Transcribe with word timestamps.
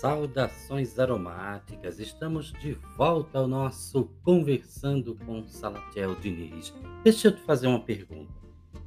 Saudações 0.00 0.98
aromáticas, 0.98 1.98
estamos 1.98 2.52
de 2.52 2.74
volta 2.98 3.38
ao 3.38 3.48
nosso 3.48 4.04
Conversando 4.22 5.14
com 5.24 5.46
Salatiel 5.46 6.14
Diniz. 6.16 6.74
Deixa 7.02 7.28
eu 7.28 7.34
te 7.34 7.40
fazer 7.40 7.66
uma 7.66 7.80
pergunta. 7.80 8.30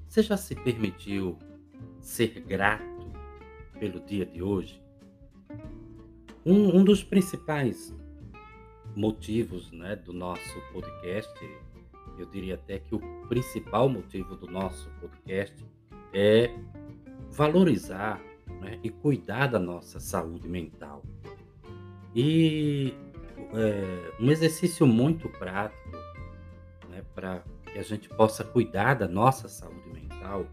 Você 0.07 0.21
já 0.21 0.37
se 0.37 0.53
permitiu 0.53 1.35
ser 1.99 2.39
grato 2.41 3.11
pelo 3.79 3.99
dia 4.01 4.23
de 4.23 4.43
hoje? 4.43 4.79
Um, 6.45 6.77
um 6.77 6.83
dos 6.83 7.03
principais 7.03 7.91
motivos 8.95 9.71
né, 9.71 9.95
do 9.95 10.13
nosso 10.13 10.61
podcast, 10.71 11.33
eu 12.19 12.27
diria 12.27 12.53
até 12.53 12.77
que 12.77 12.93
o 12.93 12.99
principal 13.27 13.89
motivo 13.89 14.35
do 14.35 14.45
nosso 14.45 14.87
podcast 15.01 15.65
é 16.13 16.53
valorizar 17.31 18.28
né, 18.59 18.79
e 18.83 18.89
cuidar 18.89 19.47
da 19.47 19.59
nossa 19.59 19.99
saúde 19.99 20.47
mental. 20.47 21.03
E 22.15 22.93
é, 23.53 24.13
um 24.19 24.29
exercício 24.29 24.85
muito 24.85 25.29
prático 25.29 25.89
né, 26.89 27.03
para 27.13 27.43
que 27.65 27.79
a 27.79 27.83
gente 27.83 28.09
possa 28.09 28.43
cuidar 28.43 28.95
da 28.95 29.07
nossa 29.07 29.47
saúde 29.47 29.89
mental 29.89 30.45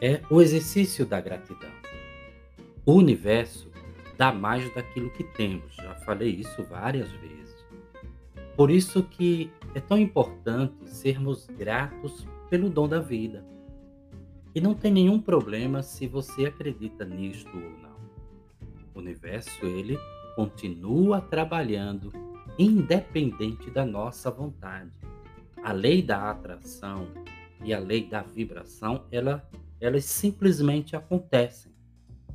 é 0.00 0.20
o 0.30 0.40
exercício 0.40 1.06
da 1.06 1.20
gratidão. 1.20 1.72
O 2.84 2.94
universo 2.94 3.70
dá 4.16 4.32
mais 4.32 4.72
daquilo 4.74 5.10
que 5.10 5.24
temos, 5.24 5.74
já 5.76 5.94
falei 5.96 6.30
isso 6.30 6.62
várias 6.64 7.10
vezes. 7.10 7.34
Por 8.56 8.70
isso 8.70 9.02
que 9.02 9.50
é 9.74 9.80
tão 9.80 9.98
importante 9.98 10.74
sermos 10.88 11.46
gratos 11.46 12.26
pelo 12.48 12.70
dom 12.70 12.86
da 12.86 13.00
vida. 13.00 13.44
E 14.54 14.60
não 14.60 14.72
tem 14.72 14.92
nenhum 14.92 15.20
problema 15.20 15.82
se 15.82 16.06
você 16.06 16.46
acredita 16.46 17.04
nisto 17.04 17.50
ou 17.52 17.70
não. 17.80 17.96
O 18.94 19.00
universo, 19.00 19.66
ele 19.66 19.98
continua 20.36 21.20
trabalhando 21.20 22.12
independente 22.56 23.68
da 23.68 23.84
nossa 23.84 24.30
vontade. 24.30 24.92
A 25.62 25.72
lei 25.72 26.02
da 26.02 26.30
atração 26.30 27.08
e 27.64 27.74
a 27.74 27.80
lei 27.80 28.06
da 28.06 28.22
vibração, 28.22 29.06
ela, 29.10 29.48
elas 29.80 30.04
simplesmente 30.04 30.94
acontecem, 30.94 31.72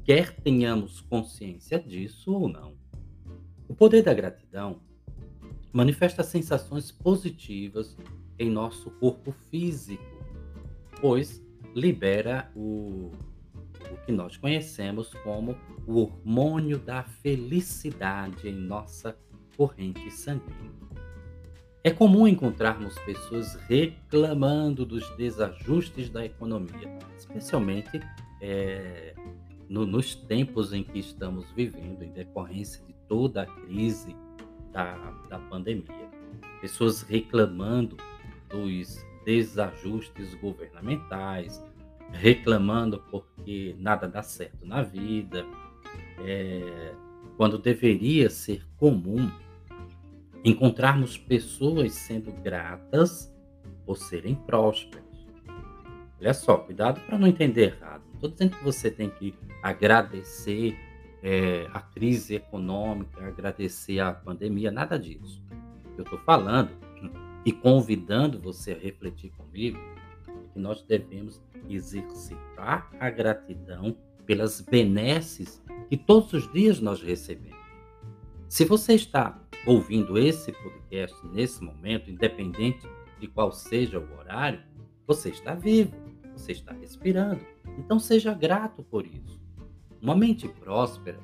quer 0.04 0.36
tenhamos 0.36 1.00
consciência 1.00 1.80
disso 1.80 2.34
ou 2.34 2.50
não. 2.50 2.76
O 3.68 3.74
poder 3.74 4.02
da 4.02 4.14
gratidão 4.14 4.82
manifesta 5.72 6.24
sensações 6.24 6.92
positivas 6.92 7.96
em 8.38 8.50
nosso 8.50 8.92
corpo 8.92 9.32
físico, 9.32 10.04
pois 11.00 11.42
libera 11.76 12.52
o, 12.56 13.12
o 13.92 13.98
que 14.06 14.12
nós 14.12 14.38
conhecemos 14.38 15.14
como 15.24 15.58
o 15.86 16.00
hormônio 16.00 16.78
da 16.78 17.04
felicidade 17.04 18.48
em 18.48 18.54
nossa 18.54 19.18
corrente 19.56 20.10
sanguínea. 20.12 20.80
É 21.84 21.92
comum 21.92 22.28
encontrarmos 22.28 22.98
pessoas 23.00 23.56
reclamando 23.68 24.86
dos 24.86 25.10
desajustes 25.16 26.10
da 26.10 26.26
economia, 26.26 27.00
especialmente 27.18 28.02
é, 28.42 29.16
no, 29.70 29.86
nos 29.86 30.14
tempos 30.14 30.74
em 30.74 30.84
que 30.84 31.00
estamos 31.00 31.52
vivendo, 31.52 32.04
em 32.04 32.12
decorrência 32.12 32.86
de 32.86 32.94
toda 33.08 33.44
a 33.44 33.46
crise 33.46 34.16
da, 34.72 34.96
da 35.30 35.40
pandemia. 35.40 36.10
Pessoas 36.60 37.02
reclamando 37.02 37.96
dos 38.50 39.06
desajustes 39.30 40.34
governamentais, 40.34 41.64
reclamando 42.12 42.98
porque 43.12 43.76
nada 43.78 44.08
dá 44.08 44.24
certo 44.24 44.66
na 44.66 44.82
vida, 44.82 45.46
é, 46.26 46.96
quando 47.38 47.60
deveria 47.60 48.28
ser 48.32 48.66
comum 48.76 49.30
encontrarmos 50.44 51.16
pessoas 51.16 51.94
sendo 51.94 52.32
gratas 52.42 53.32
por 53.86 53.98
serem 53.98 54.34
prósperas. 54.34 55.06
Olha 56.20 56.34
só, 56.34 56.58
cuidado 56.58 57.00
para 57.02 57.20
não 57.20 57.28
entender 57.28 57.76
errado. 57.78 58.02
Não 58.08 58.16
estou 58.16 58.32
dizendo 58.32 58.58
que 58.58 58.64
você 58.64 58.90
tem 58.90 59.12
que 59.12 59.36
agradecer 59.62 60.76
é, 61.22 61.68
a 61.72 61.82
crise 61.82 62.34
econômica, 62.34 63.28
agradecer 63.28 64.00
a 64.00 64.12
pandemia, 64.12 64.72
nada 64.72 64.98
disso. 64.98 65.40
Eu 65.96 66.04
estou 66.04 66.18
falando 66.20 66.72
e 67.50 67.52
convidando 67.52 68.40
você 68.40 68.74
a 68.74 68.78
refletir 68.78 69.32
comigo 69.32 69.80
que 70.54 70.60
nós 70.60 70.84
devemos 70.84 71.42
exercitar 71.68 72.92
a 73.00 73.10
gratidão 73.10 73.98
pelas 74.24 74.62
benesses 74.62 75.60
que 75.90 75.98
todos 75.98 76.32
os 76.32 76.52
dias 76.54 76.80
nós 76.80 77.02
recebemos. 77.02 77.58
Se 78.48 78.66
você 78.66 78.94
está 78.94 79.42
ouvindo 79.66 80.16
esse 80.16 80.52
podcast 80.52 81.18
nesse 81.30 81.64
momento, 81.64 82.12
independente 82.12 82.88
de 83.20 83.28
qual 83.28 83.52
seja 83.52 84.00
o 84.00 84.18
horário, 84.20 84.62
você 85.08 85.30
está 85.30 85.56
vivo, 85.56 85.96
você 86.34 86.52
está 86.52 86.72
respirando. 86.74 87.44
Então 87.80 87.98
seja 87.98 88.32
grato 88.32 88.84
por 88.84 89.08
isso. 89.08 89.42
Uma 90.00 90.16
mente 90.16 90.48
próspera, 90.48 91.20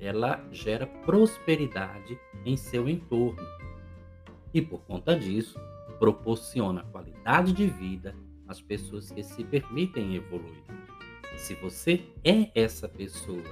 ela 0.00 0.42
gera 0.50 0.86
prosperidade 0.86 2.18
em 2.46 2.56
seu 2.56 2.88
entorno. 2.88 3.55
E 4.56 4.62
por 4.62 4.80
conta 4.86 5.14
disso, 5.14 5.60
proporciona 5.98 6.82
qualidade 6.84 7.52
de 7.52 7.66
vida 7.66 8.16
às 8.48 8.58
pessoas 8.58 9.10
que 9.10 9.22
se 9.22 9.44
permitem 9.44 10.14
evoluir. 10.14 10.64
Se 11.36 11.54
você 11.56 12.02
é 12.24 12.50
essa 12.54 12.88
pessoa 12.88 13.42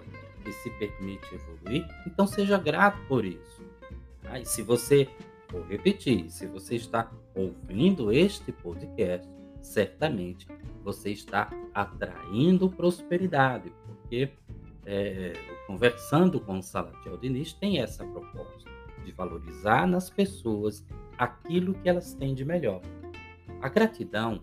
que 0.43 0.51
se 0.51 0.71
permite 0.79 1.27
evoluir, 1.35 1.87
então 2.07 2.27
seja 2.27 2.57
grato 2.57 3.07
por 3.07 3.23
isso. 3.23 3.63
Ah, 4.25 4.41
e 4.41 4.47
se 4.47 4.63
você, 4.63 5.07
vou 5.53 5.63
repetir, 5.65 6.31
se 6.31 6.47
você 6.47 6.77
está 6.77 7.13
ouvindo 7.35 8.11
este 8.11 8.51
podcast, 8.51 9.29
certamente 9.61 10.49
você 10.83 11.11
está 11.11 11.51
atraindo 11.75 12.71
prosperidade, 12.71 13.71
porque 13.85 14.31
é, 14.87 15.35
conversando 15.67 16.41
com 16.41 16.61
o 16.61 16.63
Salatiel 16.63 17.19
Diniz 17.19 17.53
tem 17.53 17.79
essa 17.79 18.07
proposta 18.07 18.74
de 19.05 19.13
valorizar 19.13 19.87
nas 19.87 20.11
pessoas 20.11 20.85
aquilo 21.19 21.75
que 21.75 21.89
elas 21.89 22.15
têm 22.15 22.35
de 22.35 22.45
melhor. 22.45 22.81
A 23.61 23.69
gratidão 23.69 24.43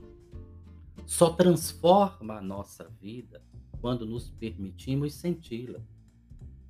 só 1.06 1.32
transforma 1.32 2.38
a 2.38 2.42
nossa 2.42 2.90
vida 3.02 3.44
quando 3.82 4.06
nos 4.06 4.30
permitimos 4.30 5.14
senti-la, 5.14 5.80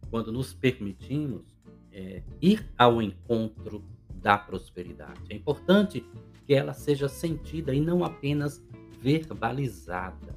quando 0.09 0.31
nos 0.31 0.53
permitimos 0.53 1.55
é, 1.91 2.23
ir 2.41 2.65
ao 2.77 3.01
encontro 3.01 3.83
da 4.15 4.37
prosperidade. 4.37 5.21
É 5.29 5.35
importante 5.35 6.05
que 6.45 6.53
ela 6.53 6.73
seja 6.73 7.09
sentida 7.09 7.73
e 7.73 7.81
não 7.81 8.03
apenas 8.03 8.63
verbalizada. 8.99 10.35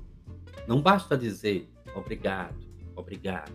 Não 0.67 0.81
basta 0.81 1.17
dizer 1.17 1.69
obrigado, 1.95 2.57
obrigado. 2.97 3.53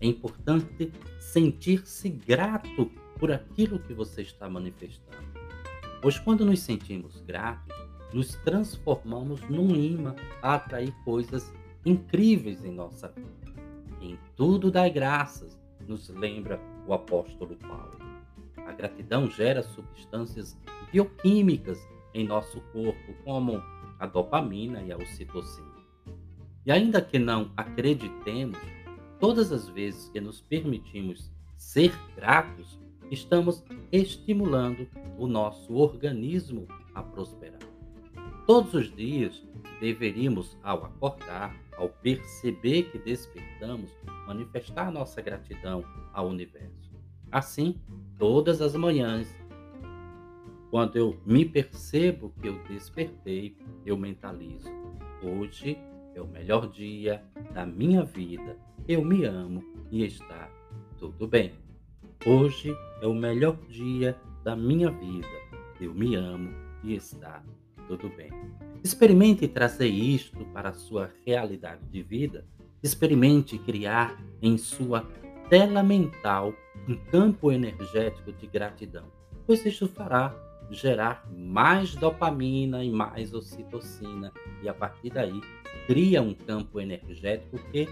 É 0.00 0.06
importante 0.06 0.92
sentir-se 1.18 2.08
grato 2.08 2.90
por 3.20 3.30
aquilo 3.30 3.78
que 3.78 3.92
você 3.92 4.22
está 4.22 4.48
manifestando. 4.48 5.28
Pois 6.00 6.18
quando 6.18 6.44
nos 6.46 6.60
sentimos 6.60 7.20
gratos, 7.20 7.76
nos 8.12 8.34
transformamos 8.36 9.42
num 9.48 9.76
imã 9.76 10.16
a 10.42 10.54
atrair 10.54 10.92
coisas 11.04 11.52
incríveis 11.84 12.64
em 12.64 12.72
nossa 12.72 13.08
vida. 13.08 13.30
Em 14.00 14.18
tudo 14.34 14.70
dai 14.70 14.90
graças, 14.90 15.60
nos 15.86 16.08
lembra 16.08 16.58
o 16.86 16.94
apóstolo 16.94 17.54
Paulo. 17.56 17.98
A 18.66 18.72
gratidão 18.72 19.30
gera 19.30 19.62
substâncias 19.62 20.58
bioquímicas 20.90 21.78
em 22.14 22.26
nosso 22.26 22.60
corpo, 22.72 23.14
como 23.24 23.62
a 23.98 24.06
dopamina 24.06 24.82
e 24.82 24.90
a 24.90 24.96
ocitocina. 24.96 25.68
E 26.64 26.72
ainda 26.72 27.02
que 27.02 27.18
não 27.18 27.52
acreditemos, 27.56 28.58
todas 29.18 29.52
as 29.52 29.68
vezes 29.68 30.08
que 30.08 30.20
nos 30.20 30.40
permitimos 30.40 31.30
ser 31.56 31.92
gratos, 32.16 32.80
estamos 33.10 33.64
estimulando 33.90 34.86
o 35.18 35.26
nosso 35.26 35.74
organismo 35.74 36.66
a 36.94 37.02
prosperar. 37.02 37.60
Todos 38.46 38.74
os 38.74 38.94
dias 38.94 39.46
deveríamos, 39.80 40.56
ao 40.62 40.84
acordar, 40.84 41.56
ao 41.76 41.88
perceber 41.88 42.90
que 42.90 42.98
despertamos, 42.98 43.90
manifestar 44.26 44.90
nossa 44.92 45.20
gratidão 45.22 45.84
ao 46.12 46.28
universo. 46.28 46.90
Assim, 47.30 47.80
todas 48.18 48.60
as 48.60 48.74
manhãs, 48.74 49.34
quando 50.70 50.96
eu 50.96 51.18
me 51.24 51.44
percebo 51.44 52.32
que 52.40 52.48
eu 52.48 52.62
despertei, 52.64 53.56
eu 53.86 53.96
mentalizo: 53.96 54.68
hoje 55.22 55.78
é 56.14 56.20
o 56.20 56.26
melhor 56.26 56.68
dia 56.70 57.24
da 57.52 57.64
minha 57.64 58.04
vida, 58.04 58.56
eu 58.86 59.04
me 59.04 59.24
amo 59.24 59.64
e 59.90 60.04
está 60.04 60.50
tudo 60.98 61.26
bem. 61.26 61.69
Hoje 62.26 62.76
é 63.00 63.06
o 63.06 63.14
melhor 63.14 63.56
dia 63.66 64.14
da 64.44 64.54
minha 64.54 64.90
vida, 64.90 65.26
eu 65.80 65.94
me 65.94 66.14
amo 66.16 66.52
e 66.84 66.94
está 66.94 67.42
tudo 67.88 68.10
bem. 68.10 68.30
Experimente 68.84 69.48
trazer 69.48 69.88
isto 69.88 70.44
para 70.52 70.68
a 70.68 70.74
sua 70.74 71.10
realidade 71.24 71.80
de 71.86 72.02
vida. 72.02 72.46
Experimente 72.82 73.56
criar 73.56 74.22
em 74.42 74.58
sua 74.58 75.08
tela 75.48 75.82
mental 75.82 76.52
um 76.86 76.94
campo 77.10 77.50
energético 77.50 78.32
de 78.32 78.46
gratidão, 78.46 79.10
pois 79.46 79.64
isso 79.64 79.88
fará 79.88 80.34
gerar 80.70 81.26
mais 81.34 81.94
dopamina 81.94 82.84
e 82.84 82.90
mais 82.90 83.32
ocitocina, 83.32 84.30
e 84.62 84.68
a 84.68 84.74
partir 84.74 85.08
daí 85.08 85.40
cria 85.86 86.20
um 86.20 86.34
campo 86.34 86.80
energético 86.80 87.58
que 87.72 87.88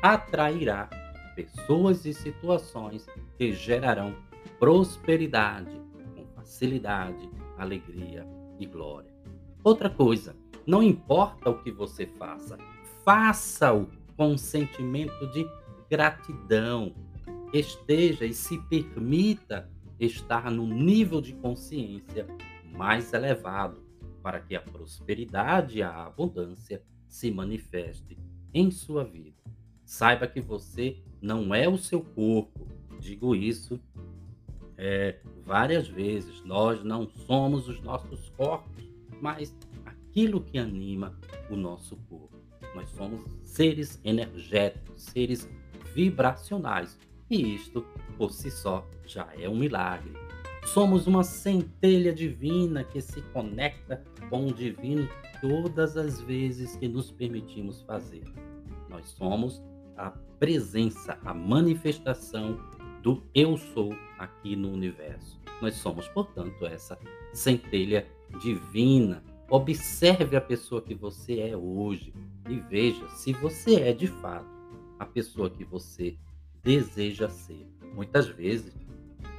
atrairá 0.00 0.88
pessoas 1.34 2.04
e 2.04 2.12
situações 2.12 3.06
que 3.36 3.52
gerarão 3.52 4.14
prosperidade 4.58 5.80
com 6.14 6.24
facilidade, 6.34 7.28
alegria 7.58 8.26
e 8.58 8.66
glória. 8.66 9.12
Outra 9.64 9.88
coisa, 9.88 10.36
não 10.66 10.82
importa 10.82 11.50
o 11.50 11.62
que 11.62 11.70
você 11.70 12.06
faça, 12.06 12.58
faça-o 13.04 13.88
com 14.16 14.32
um 14.32 14.38
sentimento 14.38 15.26
de 15.32 15.46
gratidão. 15.90 16.94
Esteja 17.52 18.24
e 18.24 18.32
se 18.32 18.58
permita 18.68 19.70
estar 19.98 20.50
num 20.50 20.66
nível 20.66 21.20
de 21.20 21.32
consciência 21.34 22.26
mais 22.72 23.12
elevado 23.12 23.82
para 24.22 24.40
que 24.40 24.54
a 24.54 24.60
prosperidade 24.60 25.78
e 25.78 25.82
a 25.82 26.06
abundância 26.06 26.82
se 27.08 27.30
manifeste 27.30 28.18
em 28.54 28.70
sua 28.70 29.04
vida. 29.04 29.36
Saiba 29.84 30.26
que 30.26 30.40
você 30.40 31.02
não 31.22 31.54
é 31.54 31.68
o 31.68 31.78
seu 31.78 32.02
corpo. 32.02 32.66
Digo 33.00 33.34
isso 33.34 33.80
é, 34.76 35.18
várias 35.44 35.88
vezes. 35.88 36.44
Nós 36.44 36.84
não 36.84 37.08
somos 37.08 37.68
os 37.68 37.80
nossos 37.80 38.28
corpos 38.30 38.82
mas 39.22 39.56
aquilo 39.86 40.40
que 40.40 40.58
anima 40.58 41.16
o 41.48 41.54
nosso 41.54 41.96
corpo. 42.10 42.36
Nós 42.74 42.90
somos 42.90 43.22
seres 43.40 44.00
energéticos, 44.04 45.00
seres 45.00 45.48
vibracionais, 45.94 46.98
e 47.30 47.54
isto 47.54 47.86
por 48.18 48.32
si 48.32 48.50
só 48.50 48.84
já 49.06 49.28
é 49.38 49.48
um 49.48 49.56
milagre. 49.56 50.12
Somos 50.64 51.06
uma 51.06 51.22
centelha 51.22 52.12
divina 52.12 52.82
que 52.82 53.00
se 53.00 53.22
conecta 53.32 54.02
com 54.28 54.46
o 54.46 54.52
divino 54.52 55.08
todas 55.40 55.96
as 55.96 56.20
vezes 56.20 56.74
que 56.76 56.88
nos 56.88 57.12
permitimos 57.12 57.80
fazer. 57.82 58.24
Nós 58.88 59.06
somos 59.06 59.62
a 59.96 60.10
presença, 60.42 61.16
a 61.24 61.32
manifestação 61.32 62.58
do 63.00 63.22
eu 63.32 63.56
sou 63.56 63.94
aqui 64.18 64.56
no 64.56 64.72
universo. 64.72 65.40
Nós 65.60 65.74
somos, 65.74 66.08
portanto, 66.08 66.66
essa 66.66 66.98
centelha 67.32 68.08
divina. 68.40 69.22
Observe 69.48 70.34
a 70.34 70.40
pessoa 70.40 70.82
que 70.82 70.96
você 70.96 71.38
é 71.38 71.56
hoje 71.56 72.12
e 72.48 72.58
veja 72.58 73.08
se 73.10 73.32
você 73.34 73.82
é 73.82 73.92
de 73.92 74.08
fato 74.08 74.50
a 74.98 75.06
pessoa 75.06 75.48
que 75.48 75.62
você 75.62 76.16
deseja 76.60 77.28
ser. 77.28 77.64
Muitas 77.94 78.26
vezes, 78.26 78.74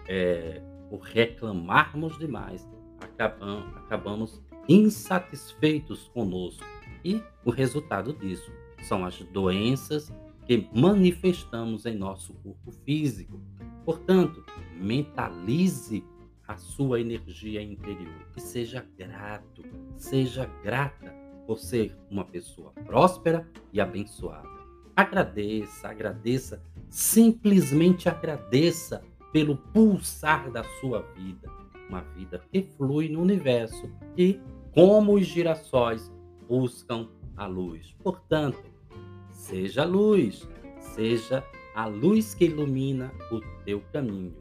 é, 0.08 0.62
por 0.90 1.02
reclamarmos 1.02 2.18
demais, 2.18 2.66
acabamos, 3.02 3.76
acabamos 3.76 4.42
insatisfeitos 4.70 6.08
conosco. 6.14 6.64
E 7.04 7.22
o 7.44 7.52
resultado 7.52 8.14
disso 8.14 8.50
são 8.84 9.04
as 9.04 9.20
doenças 9.20 10.10
que 10.45 10.68
manifestamos 10.74 11.86
em 11.86 11.95
nosso 11.95 12.34
corpo 12.36 12.72
físico. 12.72 13.42
Portanto, 13.86 14.44
mentalize 14.80 16.04
a 16.48 16.57
sua 16.57 17.00
energia 17.00 17.62
interior 17.62 18.28
e 18.36 18.42
seja 18.42 18.86
grato, 18.98 19.63
seja 19.95 20.45
grata 20.63 21.13
por 21.48 21.60
ser 21.60 21.95
uma 22.10 22.25
pessoa 22.25 22.72
próspera 22.86 23.48
e 23.72 23.80
abençoada. 23.80 24.48
Agradeça, 24.95 25.90
agradeça, 25.90 26.62
simplesmente 26.89 28.07
agradeça 28.07 29.04
pelo 29.31 29.57
pulsar 29.57 30.51
da 30.51 30.63
sua 30.80 31.01
vida, 31.16 31.50
uma 31.89 32.01
vida 32.01 32.42
que 32.51 32.62
flui 32.62 33.10
no 33.10 33.22
universo 33.22 33.89
e, 34.18 34.39
como 34.72 35.16
os 35.16 35.25
girassóis, 35.25 36.12
buscam 36.48 37.10
a 37.36 37.48
luz. 37.48 37.96
Portanto, 38.04 38.73
seja 39.44 39.84
luz, 39.84 40.48
seja 40.80 41.44
a 41.75 41.86
luz 41.86 42.34
que 42.34 42.45
ilumina 42.45 43.12
o 43.30 43.42
teu 43.66 43.81
caminho. 43.92 44.34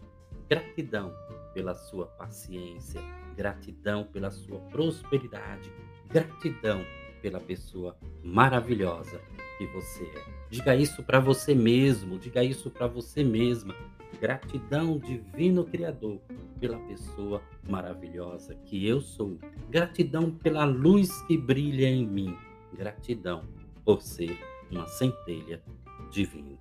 Gratidão 0.49 1.13
pela 1.53 1.75
sua 1.75 2.07
paciência, 2.07 3.01
gratidão 3.37 4.05
pela 4.05 4.31
sua 4.31 4.61
prosperidade, 4.71 5.73
gratidão 6.09 6.85
pela 7.21 7.41
pessoa 7.41 7.97
maravilhosa 8.23 9.21
que 9.59 9.67
você 9.67 10.05
é. 10.05 10.25
Diga 10.49 10.77
isso 10.77 11.03
para 11.03 11.19
você 11.19 11.53
mesmo, 11.53 12.17
diga 12.17 12.45
isso 12.45 12.71
para 12.71 12.87
você 12.87 13.25
mesma. 13.25 13.75
Gratidão, 14.21 14.99
Divino 14.99 15.65
Criador, 15.65 16.21
pela 16.61 16.79
pessoa 16.79 17.43
maravilhosa 17.69 18.55
que 18.67 18.87
eu 18.87 19.01
sou. 19.01 19.37
Gratidão 19.69 20.31
pela 20.31 20.65
luz 20.65 21.23
que 21.23 21.37
brilha 21.37 21.89
em 21.89 22.07
mim. 22.07 22.37
Gratidão 22.73 23.45
por 23.85 24.01
ser 24.01 24.52
uma 24.73 24.87
centelha 24.87 25.63
divina. 26.11 26.59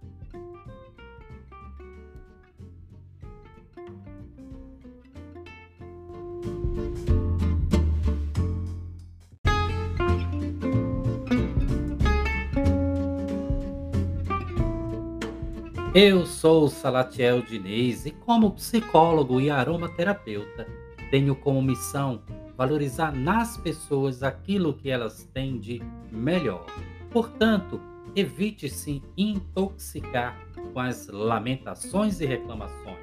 Eu 15.93 16.25
sou 16.25 16.69
Salatiel 16.69 17.41
Diniz 17.41 18.05
e, 18.05 18.11
como 18.11 18.51
psicólogo 18.51 19.41
e 19.41 19.49
aromaterapeuta, 19.49 20.65
tenho 21.09 21.35
como 21.35 21.61
missão 21.61 22.21
valorizar 22.57 23.11
nas 23.11 23.57
pessoas 23.57 24.23
aquilo 24.23 24.73
que 24.73 24.89
elas 24.89 25.25
têm 25.33 25.59
de 25.59 25.81
melhor. 26.09 26.65
Portanto, 27.11 27.81
evite 28.15 28.69
se 28.69 29.01
intoxicar 29.17 30.37
com 30.73 30.79
as 30.79 31.07
lamentações 31.07 32.19
e 32.21 32.25
reclamações. 32.25 32.99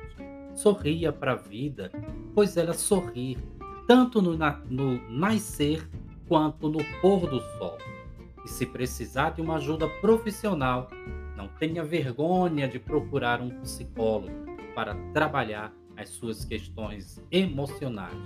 Sorria 0.54 1.12
para 1.12 1.32
a 1.32 1.36
vida, 1.36 1.90
pois 2.34 2.56
ela 2.56 2.74
sorri 2.74 3.38
tanto 3.86 4.20
no, 4.20 4.36
no 4.68 5.10
nascer 5.10 5.88
quanto 6.26 6.68
no 6.68 6.84
pôr 7.00 7.20
do 7.28 7.40
sol. 7.58 7.78
E 8.44 8.48
se 8.48 8.66
precisar 8.66 9.30
de 9.30 9.40
uma 9.40 9.56
ajuda 9.56 9.88
profissional, 10.00 10.88
não 11.36 11.48
tenha 11.48 11.84
vergonha 11.84 12.68
de 12.68 12.78
procurar 12.78 13.40
um 13.40 13.50
psicólogo 13.60 14.46
para 14.74 14.94
trabalhar 15.12 15.72
as 15.96 16.10
suas 16.10 16.44
questões 16.44 17.22
emocionais. 17.30 18.16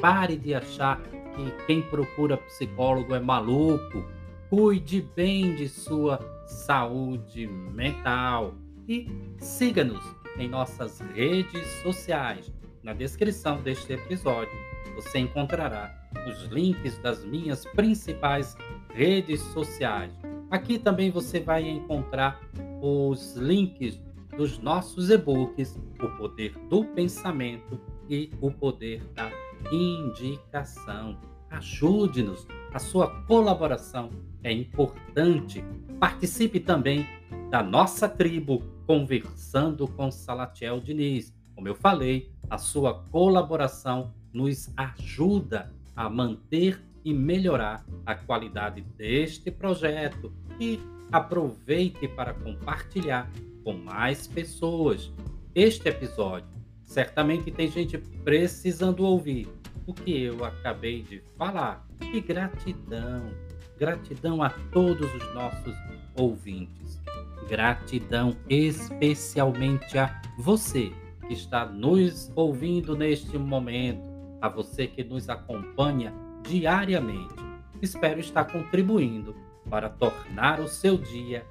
Pare 0.00 0.36
de 0.36 0.54
achar 0.54 1.00
que 1.02 1.50
quem 1.66 1.82
procura 1.82 2.36
psicólogo 2.36 3.14
é 3.14 3.20
maluco. 3.20 4.04
Cuide 4.50 5.00
bem 5.16 5.54
de 5.54 5.68
sua 5.68 6.18
saúde 6.44 7.46
mental 7.46 8.54
e 8.86 9.08
siga-nos 9.38 10.04
em 10.36 10.48
nossas 10.48 11.00
redes 11.14 11.66
sociais. 11.82 12.52
Na 12.82 12.92
descrição 12.92 13.62
deste 13.62 13.92
episódio 13.92 14.52
você 14.94 15.20
encontrará 15.20 15.94
os 16.28 16.44
links 16.46 16.98
das 16.98 17.24
minhas 17.24 17.64
principais 17.64 18.56
redes 18.92 19.40
sociais 19.40 20.12
Aqui 20.50 20.80
também 20.80 21.12
você 21.12 21.38
vai 21.38 21.68
encontrar 21.68 22.40
os 22.82 23.36
links 23.36 24.02
dos 24.36 24.58
nossos 24.58 25.08
e-books, 25.08 25.78
O 26.02 26.08
Poder 26.16 26.52
do 26.68 26.84
Pensamento 26.86 27.80
e 28.08 28.30
O 28.40 28.50
Poder 28.50 29.00
da 29.14 29.30
Indicação. 29.70 31.16
Ajude-nos, 31.50 32.48
a 32.72 32.78
sua 32.78 33.08
colaboração 33.24 34.10
é 34.42 34.52
importante. 34.52 35.64
Participe 35.98 36.60
também 36.60 37.06
da 37.50 37.62
nossa 37.62 38.08
tribo 38.08 38.62
Conversando 38.86 39.86
com 39.88 40.10
Salatiel 40.10 40.80
Diniz. 40.80 41.34
Como 41.54 41.68
eu 41.68 41.74
falei, 41.74 42.32
a 42.48 42.58
sua 42.58 43.02
colaboração 43.10 44.12
nos 44.32 44.72
ajuda 44.76 45.72
a 45.94 46.08
manter 46.08 46.80
e 47.04 47.12
melhorar 47.12 47.84
a 48.06 48.14
qualidade 48.14 48.82
deste 48.96 49.50
projeto 49.50 50.32
e 50.58 50.78
aproveite 51.10 52.06
para 52.08 52.34
compartilhar 52.34 53.30
com 53.64 53.72
mais 53.72 54.26
pessoas 54.26 55.12
este 55.54 55.88
episódio. 55.88 56.48
Certamente 56.84 57.50
tem 57.50 57.68
gente 57.68 57.98
precisando 57.98 59.04
ouvir 59.04 59.48
o 59.86 59.94
que 59.94 60.22
eu 60.22 60.44
acabei 60.44 61.02
de 61.02 61.22
falar. 61.36 61.89
E 62.12 62.20
gratidão, 62.20 63.30
gratidão 63.78 64.42
a 64.42 64.50
todos 64.72 65.14
os 65.14 65.34
nossos 65.34 65.74
ouvintes. 66.16 67.00
Gratidão 67.48 68.36
especialmente 68.48 69.98
a 69.98 70.20
você 70.38 70.92
que 71.26 71.34
está 71.34 71.64
nos 71.66 72.30
ouvindo 72.34 72.96
neste 72.96 73.38
momento, 73.38 74.02
a 74.40 74.48
você 74.48 74.86
que 74.86 75.04
nos 75.04 75.28
acompanha 75.28 76.12
diariamente. 76.42 77.34
Espero 77.80 78.20
estar 78.20 78.44
contribuindo 78.44 79.34
para 79.68 79.88
tornar 79.88 80.60
o 80.60 80.68
seu 80.68 80.98
dia 80.98 81.46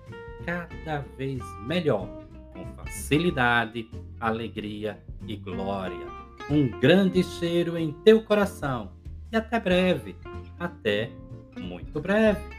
cada 0.45 0.99
vez 1.17 1.41
melhor, 1.65 2.07
com 2.53 2.65
facilidade, 2.75 3.89
alegria 4.19 5.01
e 5.27 5.35
glória. 5.35 6.07
Um 6.49 6.67
grande 6.79 7.23
cheiro 7.23 7.77
em 7.77 7.91
teu 7.91 8.23
coração 8.23 8.91
e 9.31 9.37
até 9.37 9.59
breve, 9.59 10.15
até 10.59 11.09
muito 11.57 11.99
breve. 12.01 12.58